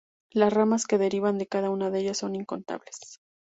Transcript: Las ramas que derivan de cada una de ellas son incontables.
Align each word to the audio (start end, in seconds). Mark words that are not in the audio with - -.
Las 0.31 0.51
ramas 0.51 0.87
que 0.87 0.97
derivan 0.97 1.37
de 1.37 1.45
cada 1.45 1.69
una 1.69 1.91
de 1.91 1.99
ellas 1.99 2.17
son 2.17 2.33
incontables. 2.35 3.19